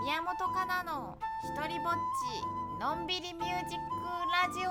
[0.00, 3.84] 宮本かなの一人ぼっちのんびりミュージック
[4.32, 4.70] ラジオ。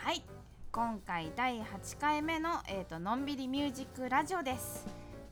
[0.00, 0.24] はい
[0.72, 4.84] 今回第8回目の、えーと、のんびりミュージックラジオです。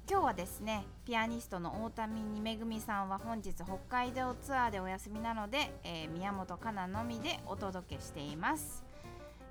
[0.08, 8.83] 今日はですねピアニストの大田美めぐみさんは本日北海道ツアーでお休みなので、えー、宮本かなのみでお届けしています。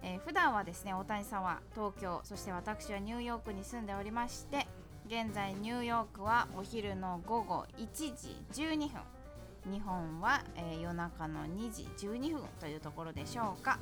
[0.04, 4.68] えー、普段はですね大谷さんは東京そして私はニューヨークに住んでおりまして
[5.08, 9.02] 現在ニューヨークはお昼の午後1時12分
[9.72, 13.80] 日本は、えー、夜中の2時12分というところでしょうか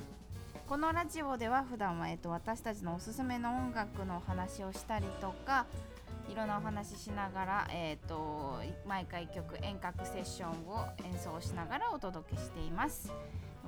[0.68, 5.66] このラジオでは普段は、えーと、私たちのおすすめの音楽のお話をしたりとか
[6.32, 13.12] いろんなお話ししながら、えーと毎回曲遠隔セッションを演奏しながらお届けしています。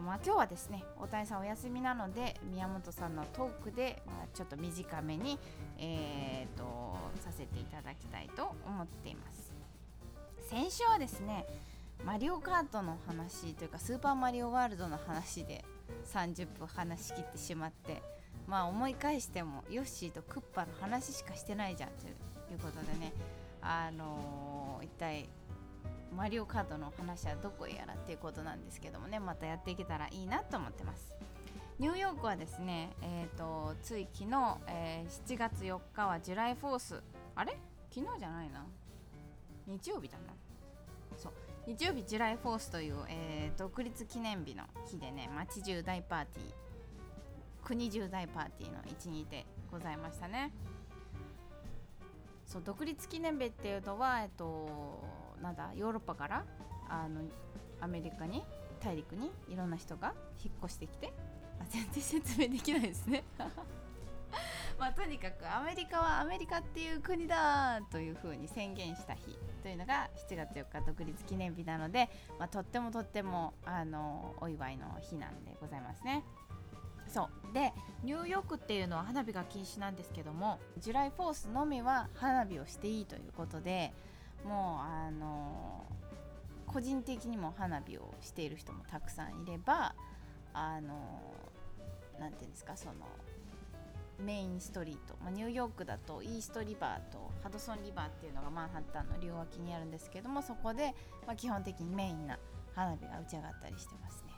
[0.02, 5.38] まあ、今日はですね大谷さんお休みなので宮本さんのトークで、まあ、ちょっと短めに、
[5.78, 6.64] えーと、
[7.24, 9.54] させていただきたいと思っています。
[10.50, 11.46] 先週はですね
[12.06, 15.64] マリオカートの話というかスーパーマリオワールドの話で
[16.14, 18.04] 30分話し切ってしまって
[18.48, 23.14] まあ思い返してもヨッシーとクッパの話しかしてないじゃんということでね
[23.62, 25.30] あのー、一体
[26.14, 31.16] マリオカードの話はどこへやらっていうことなんですけどもねまたやっていけたらいいなと思ってます。
[31.80, 37.04] ニューヨークはですねえっ、ー、とつい昨日、えー、7月4日はジュライフォース。
[37.36, 37.58] あれ？
[37.94, 38.66] 昨日じゃないな。
[39.68, 40.34] 日曜日だな。
[41.18, 41.34] そう。
[41.66, 46.54] 日曜日ジュライフォースという、えー、独立記念日の日でね街中大パーティー。
[47.66, 50.52] 国中大パーティーの一日でございましたね。
[52.46, 55.02] そう独立記念日っていうのは、えっと、
[55.44, 56.46] なんだヨーロッパから
[56.90, 57.22] あの
[57.82, 58.44] アメリカに
[58.80, 60.14] 大陸にいろんな人が
[60.44, 61.14] 引っ越してきて
[61.60, 63.24] あ全然説明できないですね
[64.80, 72.10] まあとにかくアメリカはアメリカっていう国だというふうに宣言した日というのが7月4日独立記念日なので、
[72.40, 76.24] まあ、とってもとってもあのお祝いの日なんでございますね。
[77.08, 83.94] そうでニューヨークっていうのは花火が禁止なんですけどもジュライフォースのみは花火をしていいということで
[84.46, 85.86] もうあの
[86.68, 89.96] 個人的にも花火をしている人もたくさんいれば
[90.54, 91.34] あの
[92.20, 92.94] 何て言うんですかその
[94.20, 100.94] メインストリート、まあ、ニューヨークだとイーストリバーとハドソンリバーっていうのがマンハッタンの両脇にあるんですけどもそこで、
[101.26, 102.38] まあ、基本的にメインな
[102.76, 104.34] 花火が打ち上がったりしてますね。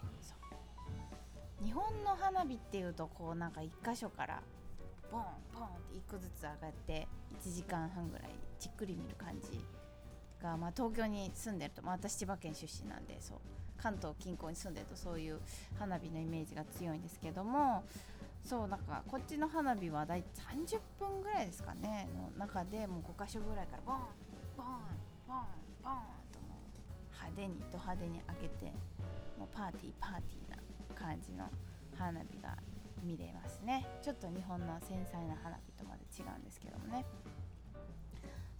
[1.63, 4.41] 日本の花火っていうとこうなんか1箇所から
[5.11, 5.23] ボン
[5.53, 7.07] ボンって1個ずつ上がって
[7.41, 8.29] 1時間半ぐらい
[8.59, 9.63] じっくり見る感じ
[10.41, 13.37] が、まあ、東京に住んでると、まあ、私千葉県出身なんでそう
[13.77, 15.39] 関東近郊に住んでるとそういう
[15.77, 17.83] 花火のイメージが強いんですけども
[18.43, 23.95] そうなんかこっちの花火は大体30分ぐらいですかねの中でもう5箇所ぐらいからボン
[24.55, 24.67] ボン
[25.27, 25.37] ボン
[25.83, 25.93] ボン
[26.31, 28.71] ともう派手にド派手に開けて
[29.37, 30.57] もうパーティーパーティーな
[30.93, 31.49] 感じの
[31.97, 32.55] 花火が
[33.03, 33.85] 見れますね。
[34.01, 37.05] ちょっと日本の繊細な花火とまで違うんですけどもね。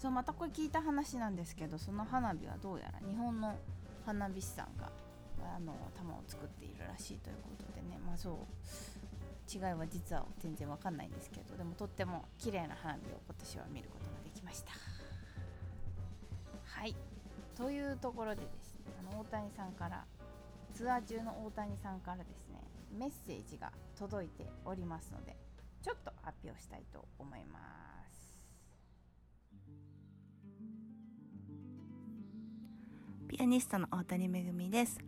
[0.05, 3.55] そうまたこれ聞いた話なんですけどその花火はどうやら日本の
[4.05, 4.91] 花火師さんが
[5.41, 8.35] あの玉を作っているらしいということでねまあそう
[9.51, 14.73] 違いは実は全然わかんないんですけどでもとっても綺麗な花火を今年は見ることができました。
[16.65, 16.95] はい。
[17.57, 20.05] というところでですねあの大谷さんから
[20.71, 22.61] ツアー中の大谷さんからですね
[22.95, 25.35] メッセージが届いておりますので
[25.81, 27.57] ちょっと発表したいと思いま
[27.93, 27.94] す。
[33.27, 34.99] ピアニストの大谷めぐみです。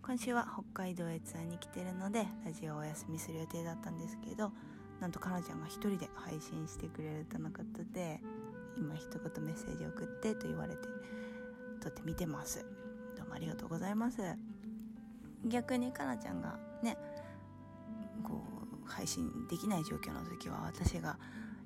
[0.00, 4.52] 今週は北海道へツアーに来てるのでラジオをお休みする予定だったんですけど
[5.00, 8.20] なんとかなちゃんが一人で配信してくれるとのことで
[8.76, 10.88] 今一言メッセージ送ってと言われて
[11.80, 12.64] 撮って見てます。
[13.16, 14.22] どうもありがとうございます。
[15.46, 16.96] 逆にかなちゃんがね
[18.22, 18.40] こ
[18.86, 21.18] う配信できない状況の時は私が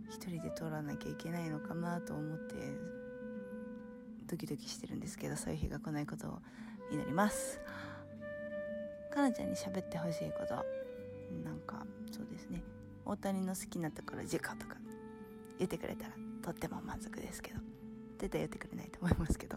[0.08, 2.54] 一人で撮らなきゃいけないのかなと思って
[4.28, 6.38] ドキドキしてるんですけどそういう日が来ないことを
[6.92, 7.60] 祈ります。
[9.12, 10.54] かなちゃんに喋ってほしいこと。
[11.44, 12.62] なんかそうですね。
[13.04, 14.76] 大谷の好きなところ事故とか。
[15.58, 17.60] 言ってくれたらとっても満足ですけど。
[18.18, 19.56] 絶対言ってくれないと思いますけど。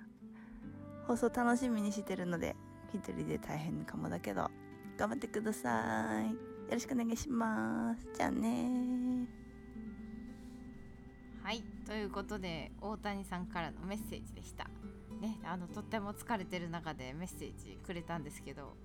[1.08, 2.54] 放送楽しみにしてるので
[2.92, 4.50] 一人で大変かもだけど。
[4.98, 6.30] 頑張ってください。
[6.30, 6.34] よ
[6.72, 8.06] ろしくお願いします。
[8.14, 8.97] じゃあね
[11.88, 14.64] ということで大谷さんからのメッセージでした。
[15.22, 18.76] ねあのとっても疲れてる中でメッセージくれたんですけど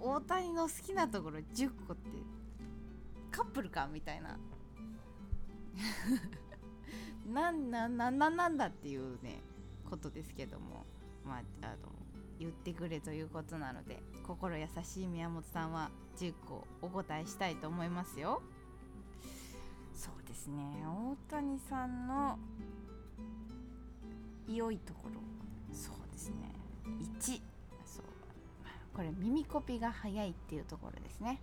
[0.00, 2.10] 大谷の好きなところ10個って
[3.30, 4.36] カップルかみたいな。
[7.32, 9.40] なんなんなんなんなんだっていうね
[9.88, 10.86] ことですけども
[11.24, 11.92] まああの
[12.40, 18.42] 言ってくれということなので心優しい宮本さんは10個お答えしたいと思いますよ。
[19.98, 20.62] そうですね。
[20.86, 22.38] 大谷さんの
[24.46, 25.20] 良いところ。
[25.74, 26.54] そうですね。
[27.20, 27.40] 1
[27.84, 28.04] そう。
[28.94, 31.40] これ耳コピが早いっていうところですね。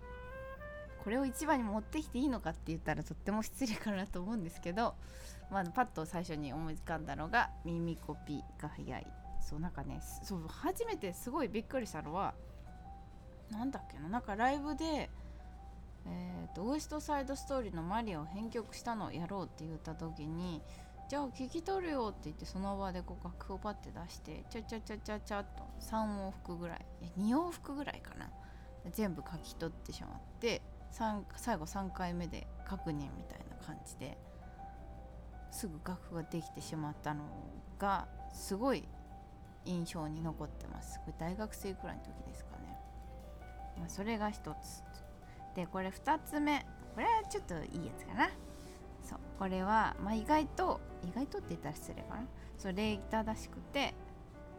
[1.04, 4.94] これを一番に持ってきていいのかって言ったらとっても失礼かなと思うんですけど、
[5.50, 9.06] まあ、パッと最初に思い浮かんだのが耳コピが早い。
[9.42, 12.34] そうなんかねそう初めてすごいびっくりしたのは
[13.50, 15.10] なんだっけななんかライブで
[16.08, 20.62] えーと、ウエストサイドストーリーのマリアを編曲したのをやろうって言った時に
[21.08, 26.86] じゃあ聞き取るよって言ってその場でこう楽譜をパッて出してちゃちゃちゃちゃちゃっと3往復ぐらい
[27.18, 28.30] 2往復ぐらいかな。
[28.92, 34.16] 全部書き取ってしまって最後3回目で確認みたいな感じで
[35.50, 37.24] すぐ楽譜ができてしまったの
[37.78, 38.88] がすごい
[39.64, 41.00] 印象に残ってます。
[41.00, 42.78] これ大学生くらいの時ですかね、
[43.78, 44.84] まあ、それが一つ。
[45.56, 46.64] でこれ2つ目。
[46.94, 48.28] これはちょっといいやつかな。
[49.02, 49.18] そう。
[49.38, 52.22] これは、まあ、意外と意外とって言ったら失礼かな。
[52.58, 53.94] そう礼儀正しくて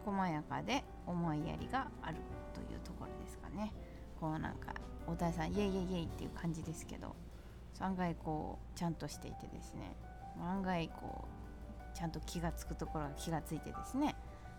[0.04, 2.16] 細やかで思いやりがある
[2.52, 3.72] というところですかね。
[4.20, 4.74] こうなんか
[5.06, 7.14] 大谷さんイエイイエイイエイっていう感じですけど。
[7.80, 9.94] 案外こうちゃんとしていてですね。
[10.42, 11.24] 案外こ
[11.92, 14.16] うちゃんと気が付くところが気がついてですね。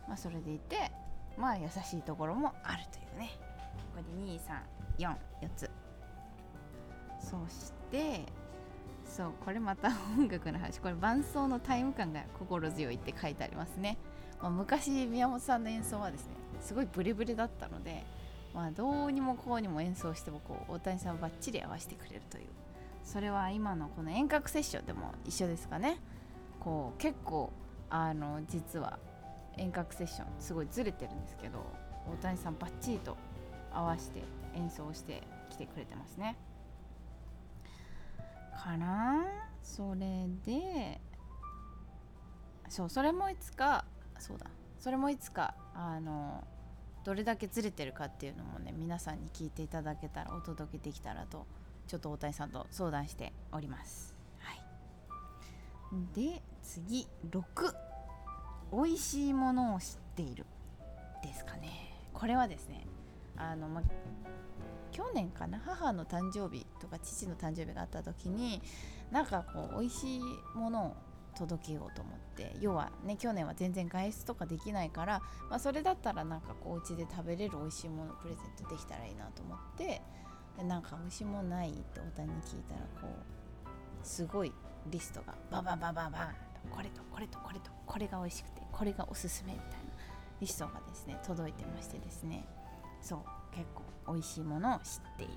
[0.07, 0.91] まあそれでいて
[1.37, 3.31] まあ優しいところもあるというね。
[3.93, 4.39] これで
[4.97, 5.68] 234 4つ。
[7.29, 8.25] そして
[9.05, 10.79] そうこれまた音楽の話。
[10.79, 13.97] これ伴奏のタイム感が心強いって書いてありますね、
[14.41, 18.03] まあ、昔宮本さんの演奏はですねすごいブレブレだったので
[18.53, 22.45] まあどうにもこうにも演奏してもこう大谷さんをバッチリ合わせてくれるという。
[23.03, 25.97] それは今のこの遠隔セッションでも一緒ですかね。
[26.59, 27.51] こう結構
[27.89, 28.99] あの実は
[29.57, 31.65] 遠隔セッションすごいずれてるんですけど
[32.13, 33.17] 大谷さんバッチリと
[33.73, 34.21] 合わせて
[34.55, 36.35] 演奏してきてくれてますね。
[38.63, 39.25] かな？
[39.63, 40.99] それで
[42.67, 43.85] そうそれもいつか
[44.19, 44.47] そうだ。
[44.79, 46.45] それもいつかあの
[47.03, 51.47] どれだけずれてるかっていうのもね皆さんに聞いていただけたらお届けできたらと
[51.87, 54.15] ちょっと大谷さんと相談しております。
[54.39, 54.61] はい、
[56.13, 57.43] で次6
[58.71, 60.45] 美味しいものを知っている。
[61.23, 61.95] ですかね。
[62.13, 62.85] これはですね
[63.35, 63.81] あの、ま、
[64.91, 65.59] 去年かな？
[65.59, 68.61] 母の誕生日とか父の誕生日があった時に
[69.11, 70.21] なんかこう美味しい
[70.55, 70.95] ものを
[71.37, 80.01] 届けようと思って要はね去年は全然外出とかできないから、まあ、それだったらなんかこうお家で食べれる美味しいものプレゼントできたらいいなと思って
[80.57, 84.51] でなんか美味しいものないっておたに聞いたらこうすごい
[84.87, 86.11] リストがバババババン
[86.69, 89.75] とこれとこれとこれとこれが美味しくてこれがおすすめみたいな
[90.41, 92.45] リストがですね届いてましてですね。
[93.01, 93.19] そう。
[93.51, 94.83] 結構美味しいものを知っ
[95.17, 95.33] ている。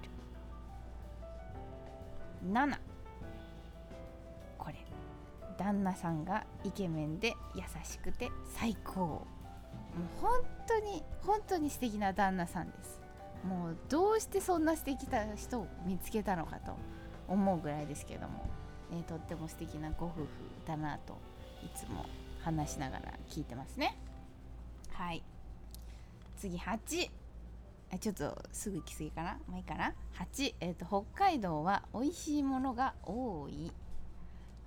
[2.51, 2.79] 7
[4.59, 4.75] これ。
[5.59, 9.01] 旦那さんがイケメンで優しくて最高。
[9.01, 13.01] もう本当に本当に素敵な旦那さんです。
[13.45, 16.77] もうどうしてそんな素敵な人を見つけたのかと
[17.29, 18.47] 思うぐらいですけども、
[18.93, 20.27] え、とっても素敵なご夫婦
[20.67, 21.19] だなと
[21.65, 22.07] いつも
[22.41, 23.97] 話しながら聞いてますね。
[24.93, 25.23] はい。
[26.37, 27.11] 次8
[27.99, 29.39] ちょっとすぐ行き過ぎかな？
[29.49, 33.71] まあいいかな？8、えーと、北海道は美味しいものが多い。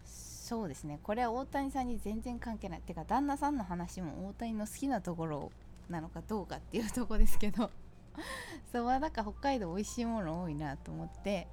[0.05, 0.99] そうですね。
[1.01, 2.79] これは大谷さんに全然関係ない。
[2.79, 5.51] っていうか旦那さんの話も大谷の好きなところ
[5.89, 7.71] なのかどうかっていうとこですけど。
[8.71, 11.47] そうはなんか北海道美味しいもの多いなと思って。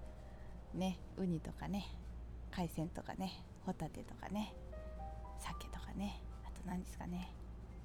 [0.75, 1.87] ねウニとかね。
[2.51, 3.43] 海鮮とかね。
[3.65, 4.55] ホタテとかね。
[5.39, 6.21] 鮭とかね。
[6.45, 7.33] あと何ですかね。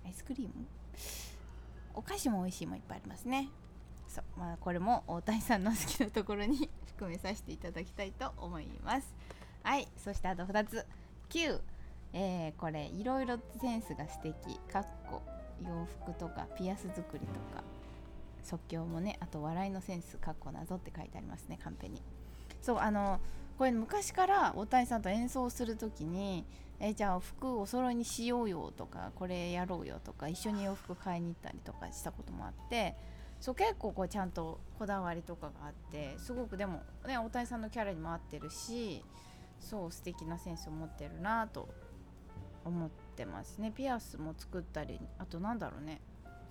[0.05, 0.65] アイスクリーム？
[1.93, 3.49] お菓子も美味しいもいっぱいありますね。
[4.07, 9.15] そうまあこれも大谷さんの好きなところに含めさせていただきたいと思います。
[9.63, 10.85] はいそしてあと2つ。
[11.29, 11.61] 9
[12.13, 14.57] えー、これいろいろセンスが素敵。
[14.71, 15.21] かっこ。
[15.61, 17.63] 洋服とかピアス作りとか。
[18.43, 20.17] 即興もねあと笑いのセンス。
[20.17, 22.01] かっこ謎って書いてありますねカンペに。
[22.61, 23.19] そうあの
[23.57, 26.45] これ昔から大谷さんと演奏する時に
[26.79, 32.95] えじゃあ服お揃いにしようよとかこれやろうよとか一緒に洋服買いに行ったりとかしたこともあって
[33.39, 39.03] そう結構こうちゃんとこだわりとかがあってすごくでもね大谷さんのキャラにも合ってるし
[39.59, 41.67] そう素敵なセンスを持ってるなと
[42.65, 43.71] 思ってますね。
[43.71, 46.01] ピアスも作ったりあとなんだろうね。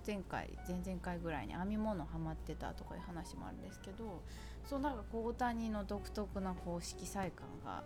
[0.05, 4.21] 前回前々回ぐらいに編み物ハマってたとかいう話もあるんですけど
[4.63, 7.83] そうなんかこう大谷の独特なこう色彩感が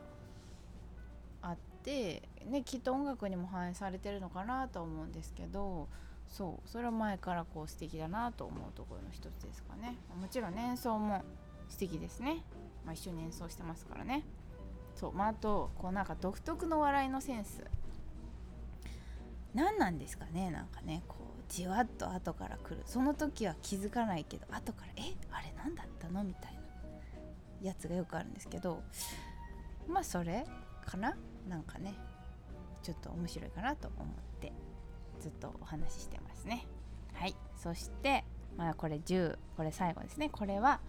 [1.41, 5.89] あってねきっと音楽にも反映されてるのかなと思うんですけど
[6.32, 9.98] そうそれは前からこう素敵だなと思うところの一つですかね。
[10.20, 11.24] もちろん演奏も
[11.70, 12.44] 素敵ですね、
[12.86, 14.24] まあ、一緒に演奏してますからね。
[14.96, 17.64] そうまああとこうなんか独特の笑いのセンス。
[19.54, 20.50] 何なんですかね？
[20.50, 22.82] なんかねこうじわっと後から来る。
[22.86, 25.14] その時は気づかないけど後から「え？
[25.32, 26.54] あれ何だったの?」みたい
[27.62, 28.82] なやつがよくあるんですけど。
[29.90, 30.46] まあそれ
[30.86, 31.18] かな？
[31.50, 31.96] なんかね
[32.84, 34.08] ちょっと面白いかなと思っ
[34.40, 34.54] て
[35.20, 36.66] ずっとお話ししてますね。
[37.14, 37.36] はい。
[37.58, 38.24] そして
[38.58, 40.30] まあこれ10これ最後ですね。
[40.30, 40.82] これは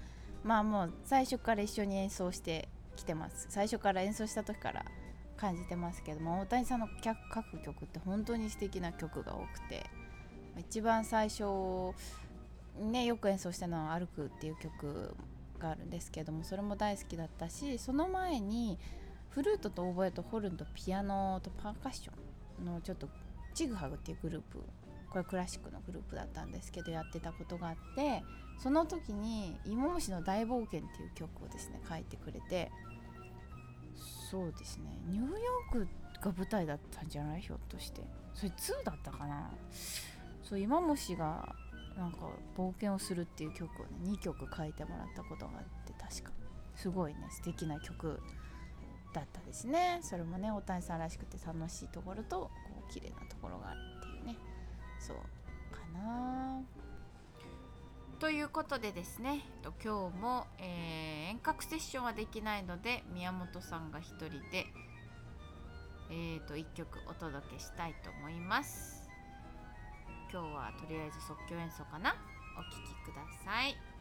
[0.42, 3.46] まあもう最初から一緒に演奏してきてます。
[3.50, 4.84] 最初から演奏した時から
[5.36, 9.84] 感じてますけども大谷さんの書く曲って本当に素敵な曲が多くて
[10.56, 11.44] 一番最初
[12.78, 15.16] ねよく演奏したのは「歩く」っていう曲
[15.58, 18.78] があるんですけどもそれも大好きだったしその前に
[19.30, 22.12] フルートとオーボエとホルンとピアノとパーカッショ
[22.62, 23.08] ンのちょっと
[23.54, 24.62] チグハグっていうグループ
[25.12, 28.22] これクラシックのグループだったんですけどやってたことがあって
[28.58, 32.72] その時に「芋虫の大冒険」っていう曲をですね書いてくれて
[34.30, 34.98] そうですね。
[35.04, 35.88] ニューヨーク
[36.22, 37.42] が舞台だったんじゃない？
[37.42, 38.02] ひょっとして。
[38.32, 39.50] それ2だったかな？
[40.42, 41.54] そう芋虫が
[41.94, 46.32] なんか冒険をするっていう曲をね2曲書いてもらったことがあって確か。
[46.74, 48.18] すごいね素敵な曲
[49.12, 49.98] だったですね。
[50.00, 52.50] それもね大谷さんらしくて楽しいところとこ
[52.88, 53.80] う綺麗なところがある。
[55.06, 55.16] そう
[55.74, 56.62] かな。
[58.20, 59.40] ということでですね
[59.84, 64.66] 今日も、えー、遠隔セッションはできないので宮本さんが1人で、
[66.08, 69.10] えー、と1曲お届けしたいと思います。
[70.32, 72.14] 今日はとりあえず即興演奏かな？
[72.56, 73.91] お聴きください。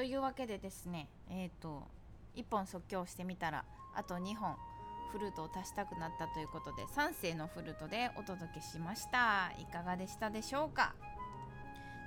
[0.00, 1.82] というわけでですねえっ、ー、と
[2.34, 4.56] 1本即興してみたらあと2本
[5.12, 9.52] フルートを足したくなったということで3世のフルートでお届けしました。
[9.60, 10.94] いかがでしたでしょうか？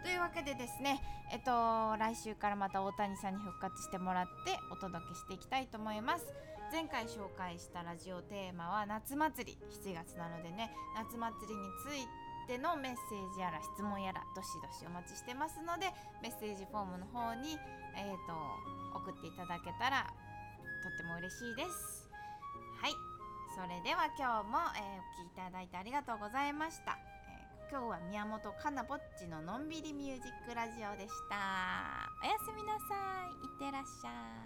[0.04, 6.34] というわけでですねえっと来週からまた大谷さんに復活してもらってお届けしていきたいと思います。
[6.72, 9.58] 前回紹介したラジオテーマは夏祭り。
[9.70, 15.88] 7月なのでね夏祭りについててのメッセージやら質問やらどしどしお待ちしてますので
[16.22, 17.58] メッセージフォームの方に、
[17.96, 18.34] えーと、
[18.98, 20.08] 送っていただけたら
[20.84, 22.10] とっても嬉しいです。
[22.82, 22.92] はい。
[23.56, 26.98] それでは今日も、えー、お聴きいただいてありがとうございました、
[27.30, 32.10] えー、今日は宮本かなぼっちののんびりミュージックラジオでした。
[32.22, 33.46] おやすみなさい。
[33.46, 34.43] いってらっしゃい。